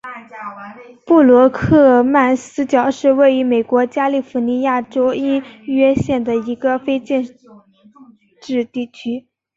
[1.05, 7.23] 布罗克曼斯角是位于美国加利福尼亚州因约县的一个非建
[8.41, 9.27] 制地区。